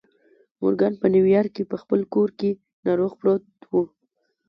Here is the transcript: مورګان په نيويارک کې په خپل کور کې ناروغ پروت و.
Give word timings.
مورګان 0.59 0.93
په 1.01 1.05
نيويارک 1.13 1.51
کې 1.55 1.63
په 1.71 1.75
خپل 1.81 1.99
کور 2.13 2.29
کې 2.39 2.49
ناروغ 2.85 3.11
پروت 3.19 3.45
و. 3.69 3.73